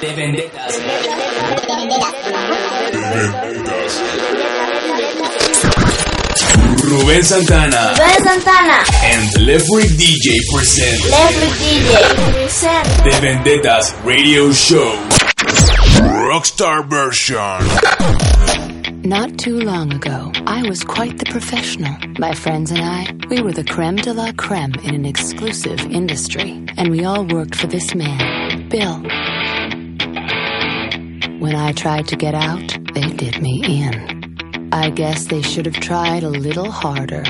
[0.00, 0.80] de vendetas.
[6.90, 8.84] Rubén Santana Rubén Santana.
[9.04, 11.92] and Le Friik DJ present Left DJ.
[12.32, 12.86] Present.
[13.04, 14.94] The Vendettas Radio Show.
[16.28, 17.60] Rockstar version.
[19.02, 21.96] Not too long ago, I was quite the professional.
[22.18, 26.62] My friends and I, we were the creme de la creme in an exclusive industry.
[26.76, 29.02] And we all worked for this man, Bill.
[31.40, 34.70] When I tried to get out, they did me in.
[34.74, 37.24] I guess they should have tried a little harder.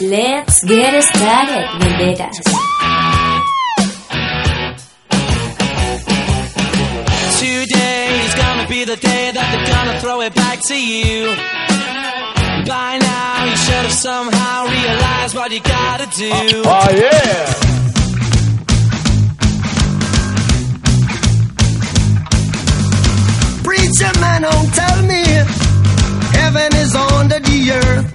[0.00, 2.48] Let's get started, vendetas.
[7.38, 8.07] Today is gonna
[8.78, 11.34] be the day that they're gonna throw it back to you.
[12.66, 16.30] By now, you should have somehow realized what you gotta do.
[16.32, 17.44] Oh, oh yeah!
[23.66, 25.24] Preacher man, don't tell me
[26.38, 28.06] heaven is under the earth.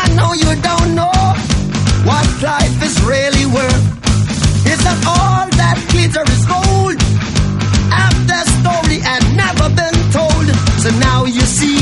[0.00, 1.20] I know you don't know
[2.08, 3.84] what life is really worth.
[4.72, 6.69] Is that all that glitter is gold?
[10.80, 11.79] So now you see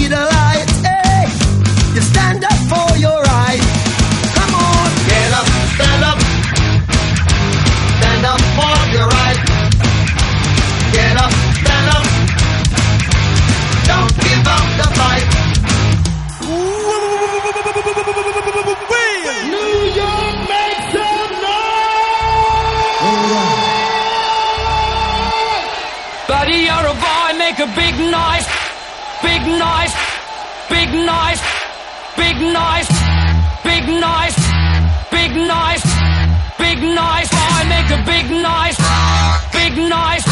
[39.88, 40.24] noise.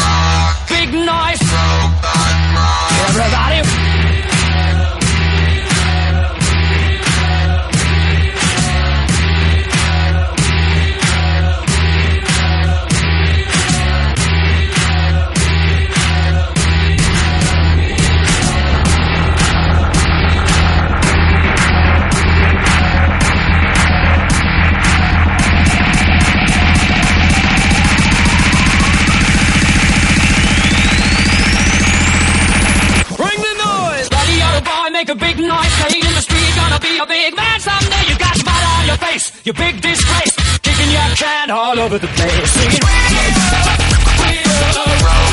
[0.69, 1.41] Big noise.
[3.09, 3.86] Everybody.
[41.87, 42.51] Over the place.
[42.51, 42.83] Singing.
[42.83, 43.77] "We will,
[44.21, 44.35] we
[44.75, 45.31] will rock,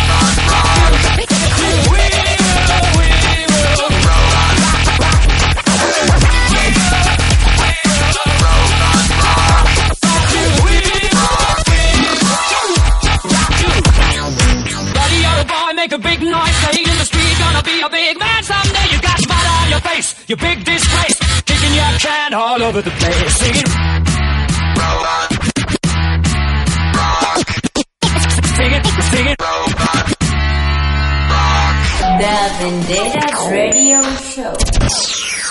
[1.10, 2.31] We will, we
[3.50, 3.75] will
[14.94, 16.59] Buddy, you're a boy, make a big noise.
[16.71, 18.86] In the street, gonna be a big man someday.
[18.92, 19.19] You got
[19.60, 21.19] on your face, you big disgrace.
[21.48, 23.32] Kicking your can all over the place.
[23.38, 23.74] Singing.
[32.17, 35.44] The Vendettas Radio Show.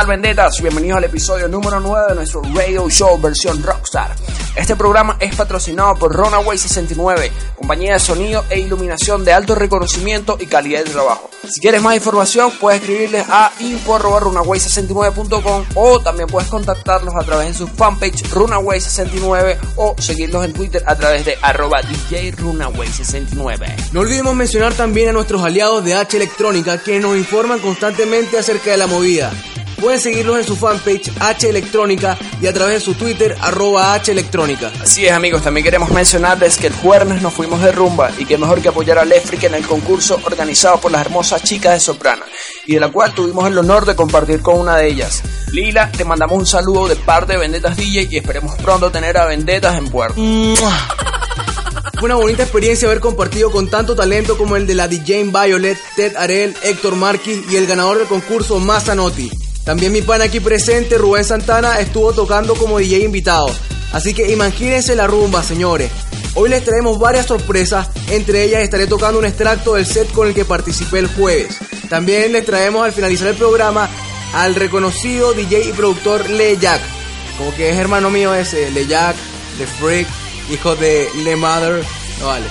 [0.00, 0.62] Tal, vendetas?
[0.62, 4.16] Bienvenidos al episodio número 9 de nuestro Radio Show versión Rockstar.
[4.56, 10.38] Este programa es patrocinado por Runaway 69, compañía de sonido e iluminación de alto reconocimiento
[10.40, 11.28] y calidad de trabajo.
[11.48, 17.54] Si quieres más información, puedes escribirles a info.runaway69.com o también puedes contactarlos a través de
[17.54, 23.90] su fanpage Runaway69 o seguirlos en Twitter a través de arroba DJRunaway69.
[23.92, 28.70] No olvidemos mencionar también a nuestros aliados de H Electrónica que nos informan constantemente acerca
[28.70, 29.30] de la movida.
[29.80, 34.12] Pueden seguirlos en su fanpage H Electrónica y a través de su Twitter arroba H
[34.12, 34.70] Electrónica.
[34.82, 38.36] Así es amigos, también queremos mencionarles que el jueves nos fuimos de rumba y que
[38.36, 42.26] mejor que apoyar a Lefric en el concurso organizado por las hermosas chicas de Soprana
[42.66, 45.22] y de la cual tuvimos el honor de compartir con una de ellas.
[45.52, 49.24] Lila, te mandamos un saludo de parte de Vendetas DJ y esperemos pronto tener a
[49.24, 50.20] Vendetas en puerto.
[51.98, 55.78] Fue una bonita experiencia haber compartido con tanto talento como el de la DJ Violet,
[55.96, 59.30] Ted Arel, Héctor Marquis y el ganador del concurso Mazanotti.
[59.70, 63.46] También mi pan aquí presente, Rubén Santana, estuvo tocando como DJ invitado.
[63.92, 65.92] Así que imagínense la rumba, señores.
[66.34, 70.34] Hoy les traemos varias sorpresas, entre ellas estaré tocando un extracto del set con el
[70.34, 71.56] que participé el jueves.
[71.88, 73.88] También les traemos al finalizar el programa
[74.34, 76.80] al reconocido DJ y productor Le Jack,
[77.38, 79.14] como que es hermano mío ese, Le Jack,
[79.56, 80.08] The Freak,
[80.50, 81.84] hijo de Le Mother,
[82.18, 82.46] no vale.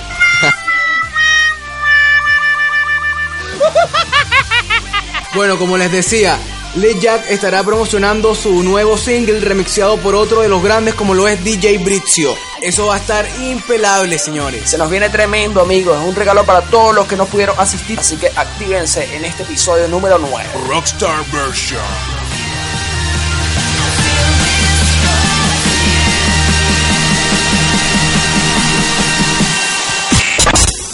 [5.34, 6.38] bueno, como les decía,
[6.76, 11.26] Le Jack estará promocionando su nuevo single remixeado por otro de los grandes como lo
[11.26, 12.36] es DJ Brizio.
[12.62, 14.70] Eso va a estar impelable, señores.
[14.70, 16.00] Se nos viene tremendo, amigos.
[16.00, 17.98] Es un regalo para todos los que no pudieron asistir.
[17.98, 20.48] Así que actívense en este episodio número 9.
[20.68, 21.80] Rockstar Version.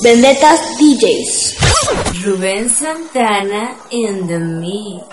[0.03, 1.46] Vendetas DJs.
[1.87, 5.07] Rubén Santana in the mix.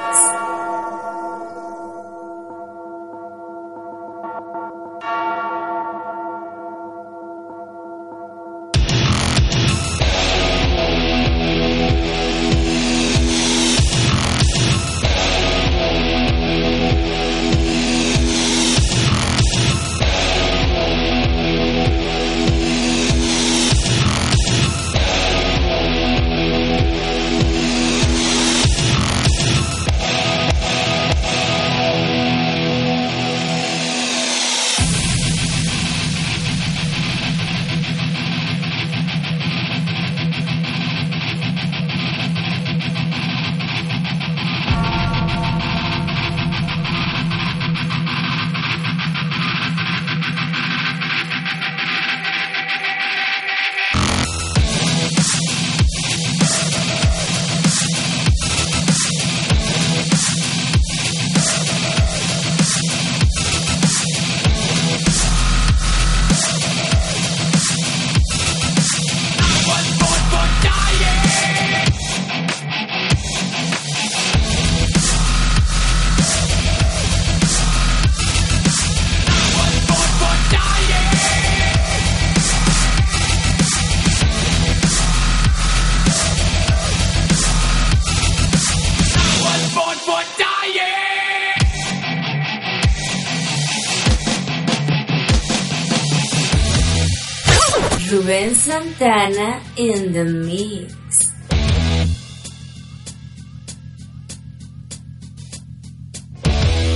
[98.73, 101.31] Santana in the mix.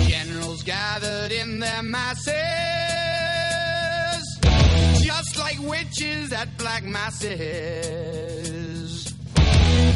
[0.10, 2.34] Generals gathered in their masses,
[5.04, 7.38] just like witches at black masses.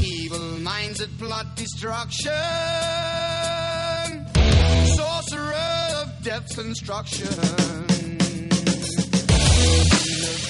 [0.04, 2.32] Evil minds that plot destruction,
[4.86, 5.56] sorcerer
[5.96, 7.28] of death's construction.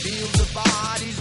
[0.01, 1.20] Fields of bodies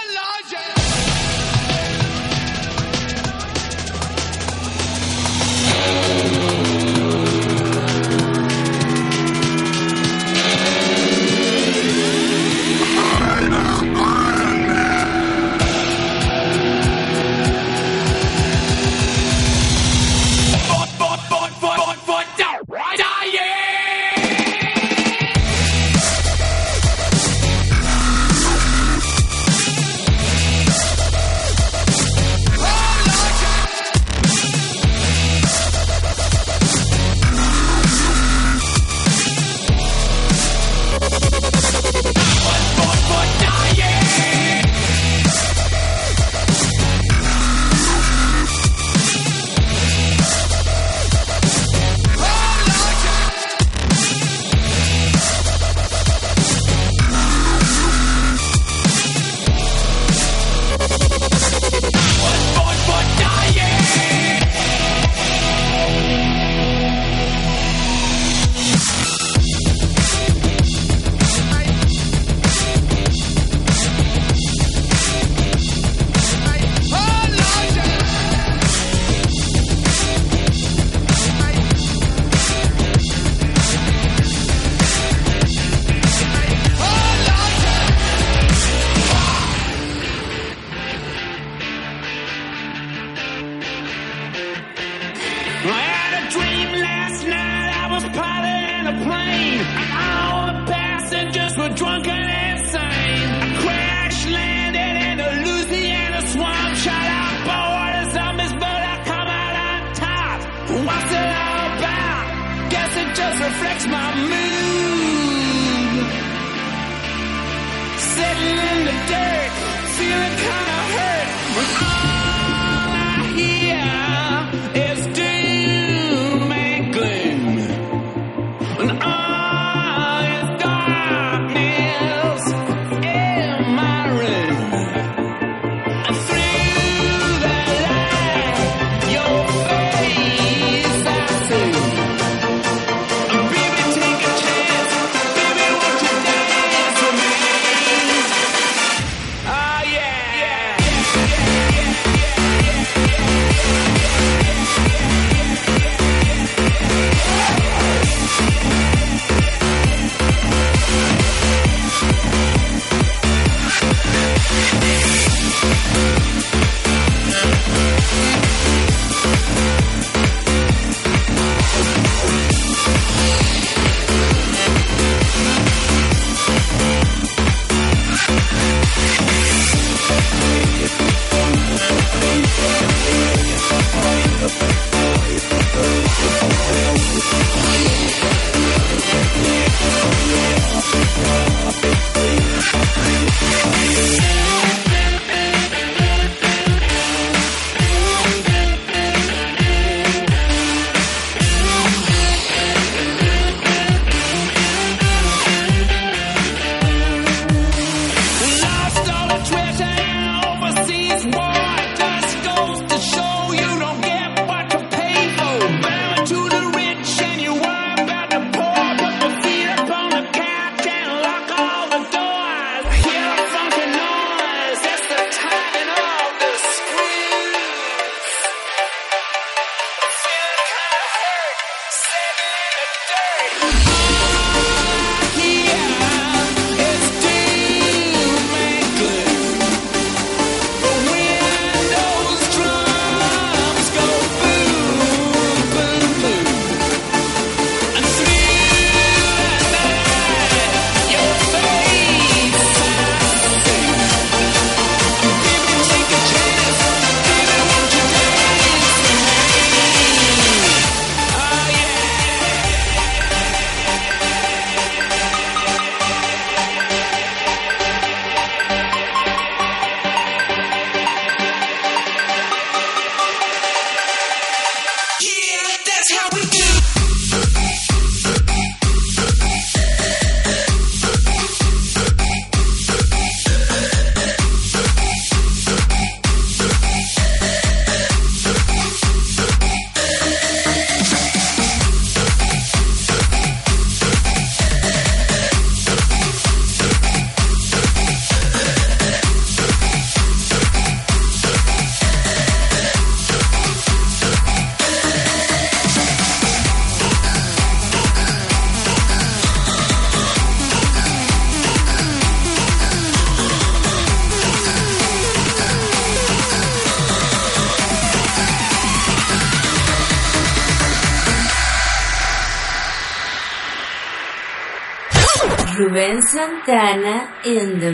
[326.63, 327.91] Rubén in the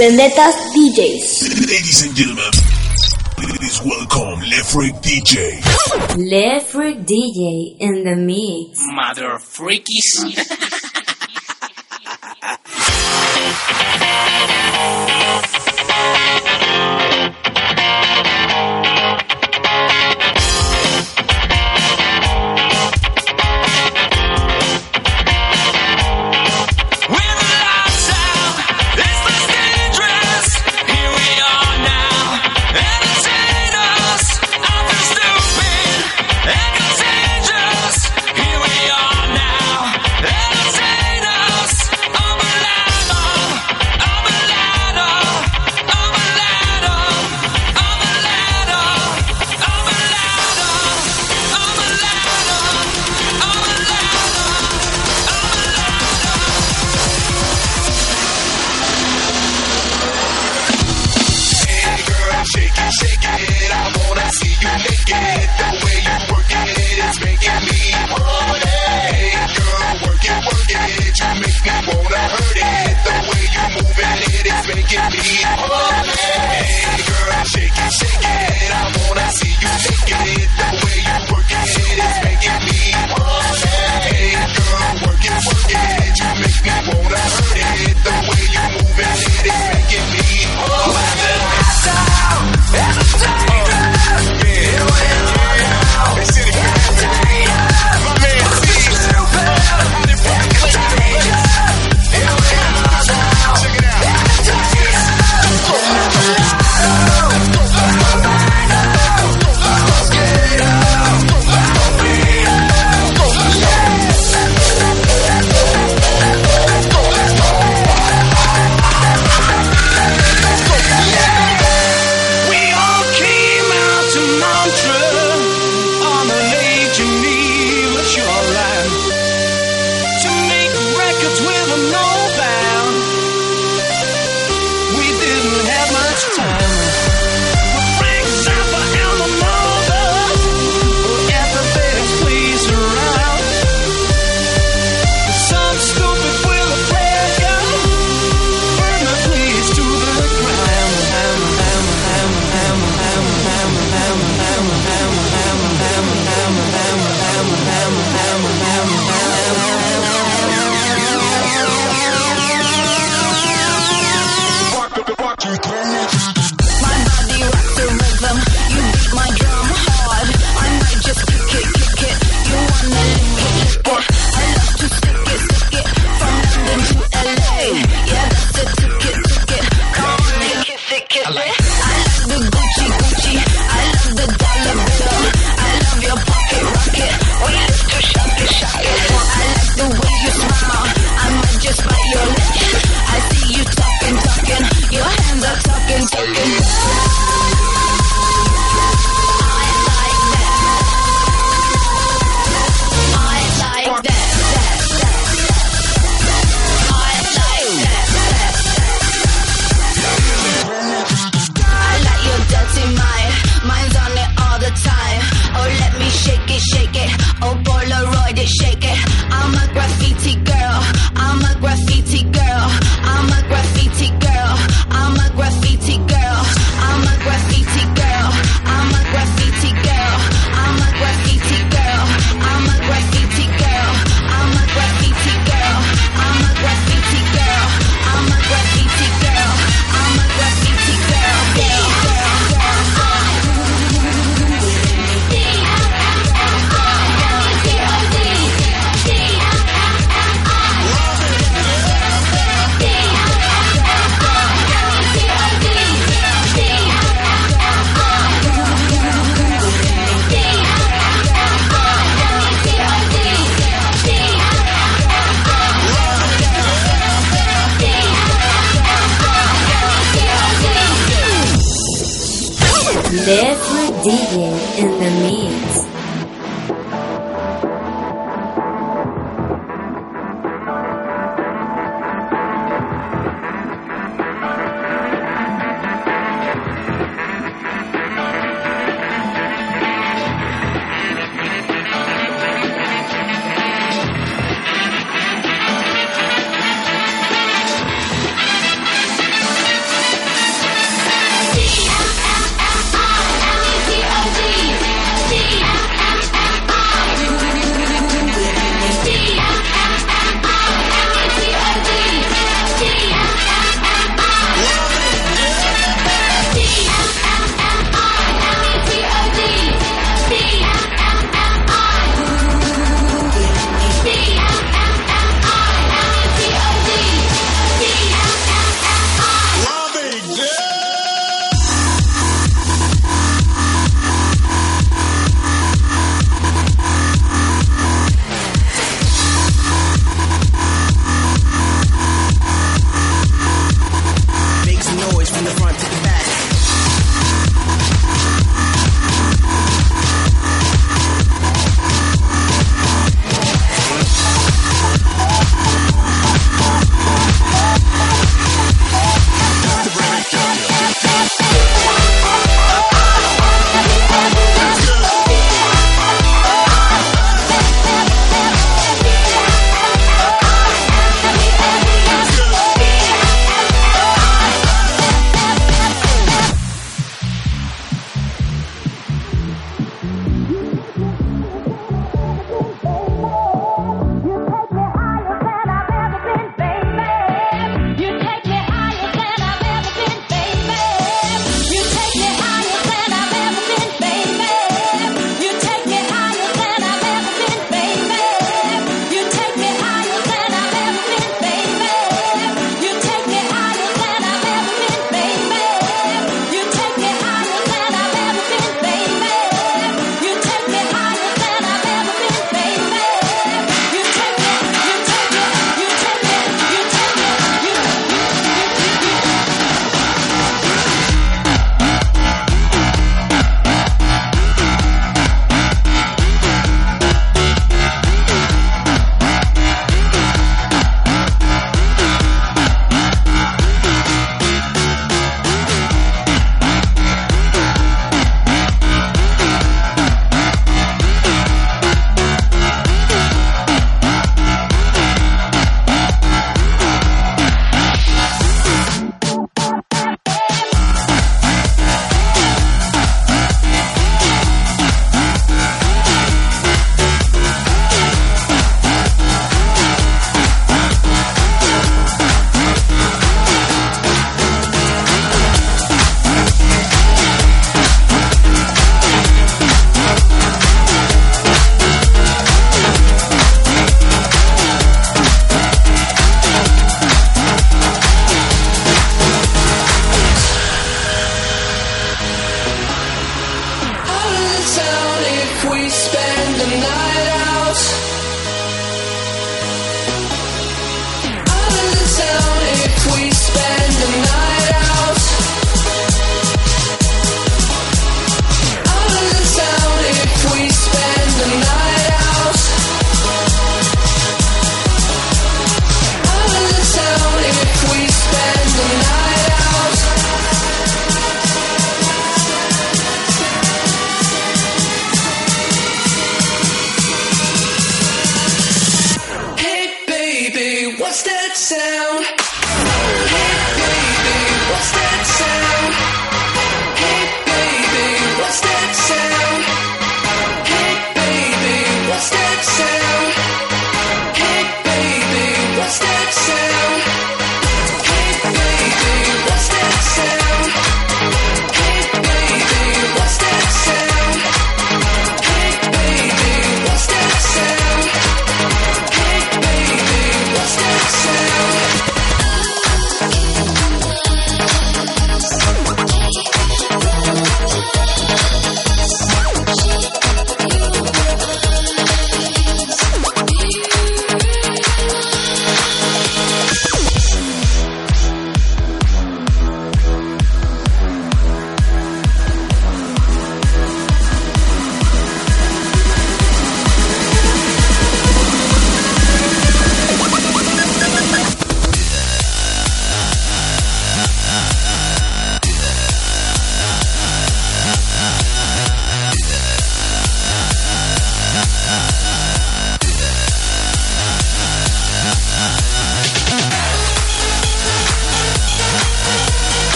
[0.00, 1.60] Vendettas DJs.
[1.68, 2.50] Ladies and gentlemen,
[3.36, 5.60] please welcome Le Friik DJ.
[6.16, 8.80] Le Friik DJ in the mix.
[8.96, 10.24] Mother freakies.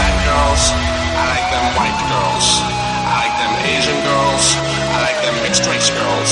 [0.00, 0.62] black girls.
[1.12, 2.46] I like them white girls.
[3.04, 4.44] I like them Asian girls.
[4.96, 6.30] I like them mixed race girls.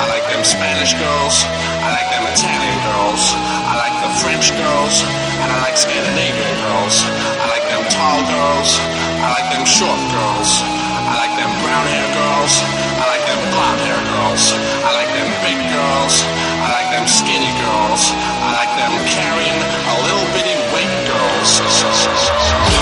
[0.00, 1.44] I like them Spanish girls.
[1.84, 3.22] I like them Italian girls.
[3.68, 5.04] I like the French girls.
[5.36, 6.96] And I like Scandinavian girls.
[7.44, 8.70] I like them tall girls.
[9.20, 10.50] I like them short girls.
[10.64, 12.52] I like them brown hair girls.
[12.96, 14.44] I like them blonde hair girls.
[14.80, 16.14] I like them big girls.
[16.64, 18.02] I like them skinny girls.
[18.16, 22.79] I like them carrying a little bitty weight girls.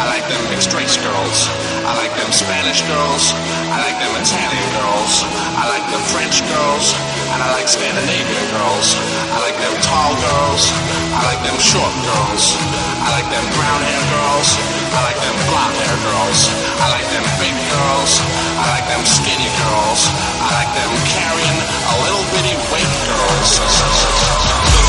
[0.00, 1.38] I like them mixed race girls.
[1.84, 3.34] I like them Spanish girls.
[3.68, 5.24] I like them Italian girls.
[5.58, 6.96] I like them French girls.
[7.32, 8.96] And I like Scandinavian girls.
[9.32, 10.62] I like them tall girls.
[11.12, 12.56] I like them short girls.
[13.04, 14.48] I like them brown hair girls.
[14.92, 16.40] I like them blonde hair girls.
[16.80, 18.12] I like them big girls.
[18.56, 20.00] I like them skinny girls.
[20.40, 24.81] I like them carrying a little bitty weight girls.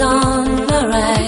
[0.00, 1.27] on the right.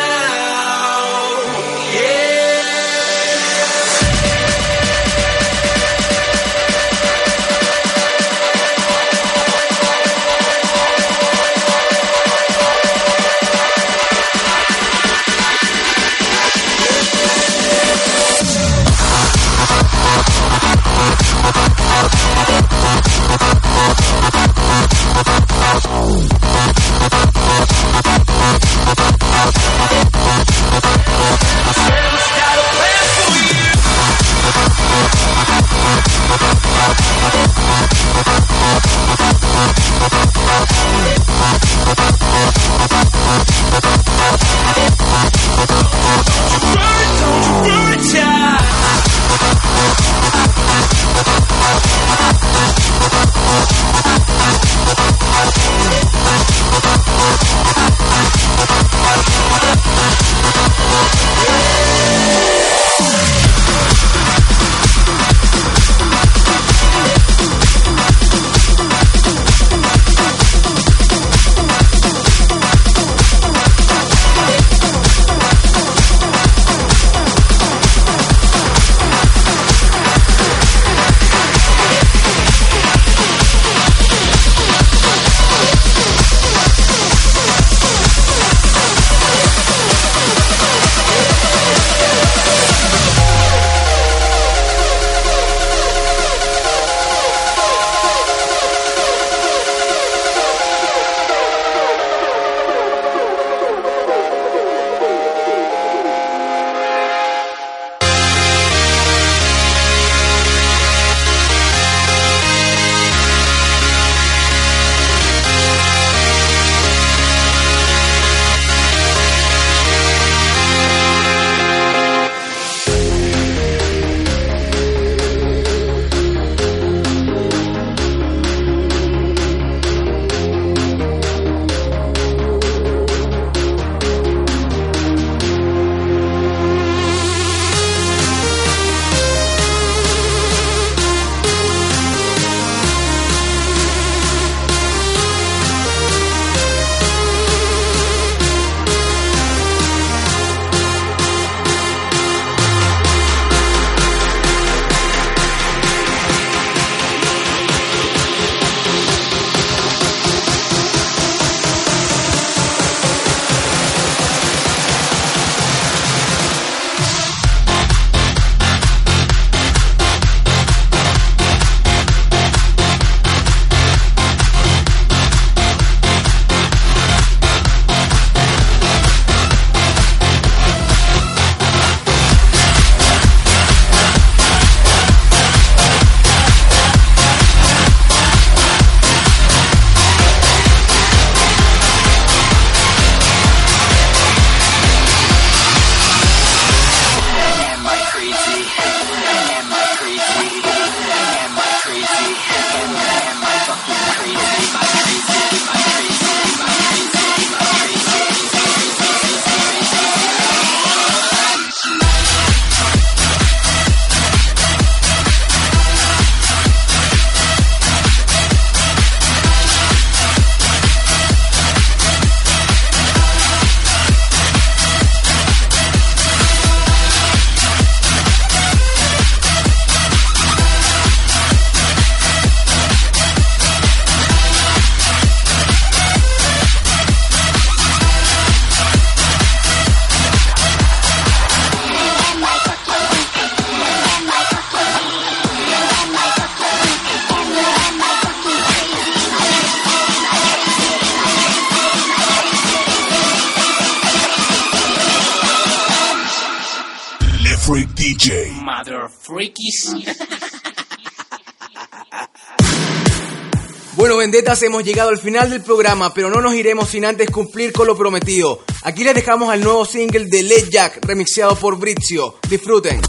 [264.71, 267.97] Hemos llegado al final del programa, pero no nos iremos sin antes cumplir con lo
[267.97, 268.63] prometido.
[268.83, 272.35] Aquí les dejamos al nuevo single de Led Jack, remixeado por Brizio.
[272.49, 273.01] Disfruten.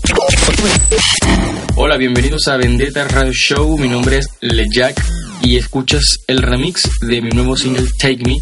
[1.77, 3.79] Hola, bienvenidos a Vendetta Radio Show.
[3.79, 5.01] Mi nombre es LeJack
[5.43, 8.39] y escuchas el remix de mi nuevo single Take Me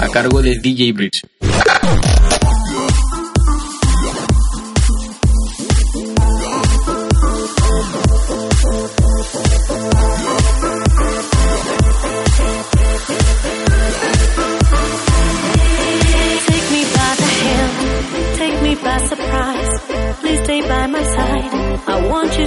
[0.00, 1.20] a cargo de DJ Bridge.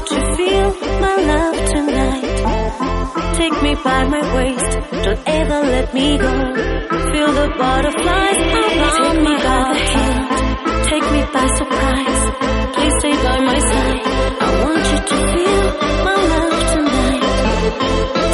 [0.09, 0.69] To feel
[1.03, 2.23] my love tonight.
[3.39, 4.71] Take me by my waist,
[5.03, 6.33] don't ever let me go.
[7.11, 9.77] Feel the butterflies around my heart.
[10.89, 12.21] Take me by surprise.
[12.75, 14.01] Please stay by my side.
[14.45, 15.65] I want you to feel
[16.07, 17.23] my love tonight.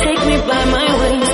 [0.06, 1.33] Take me by my waist,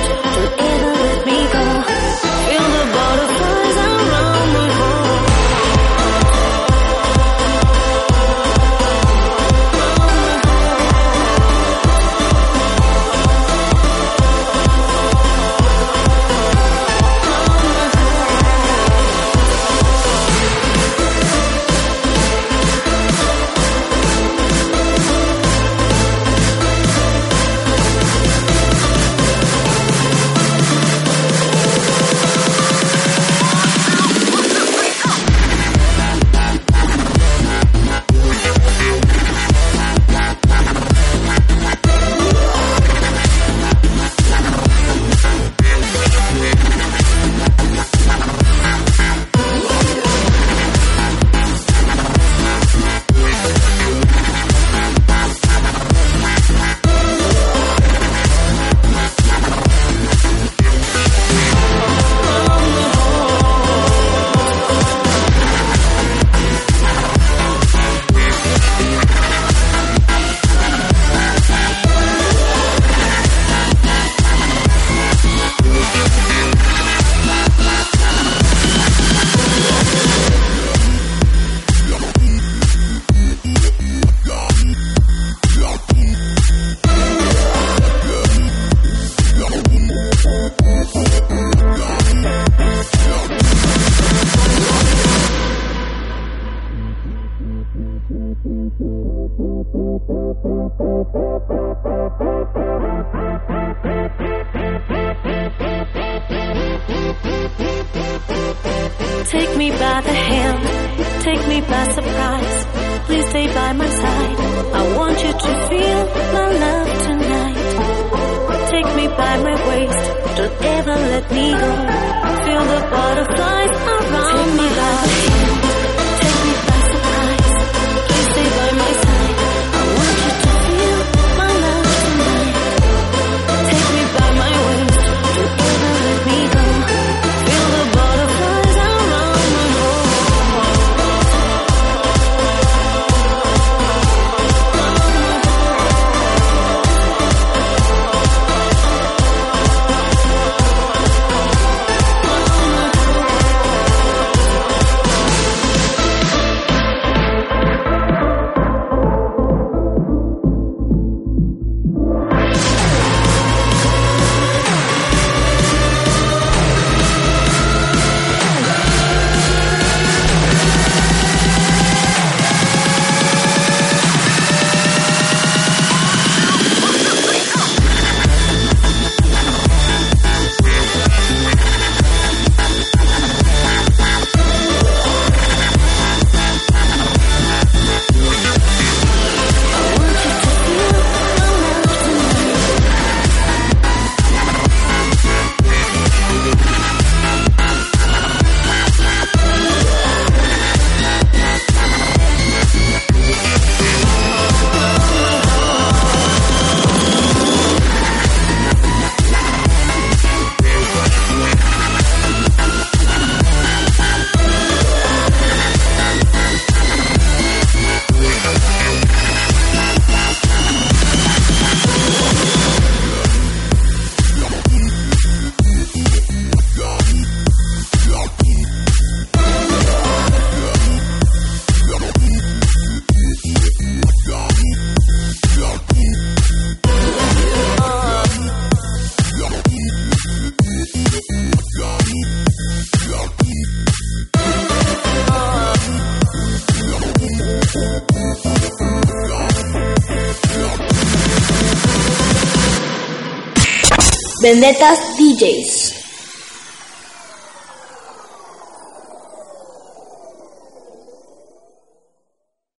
[254.50, 255.09] Vendettas DJs.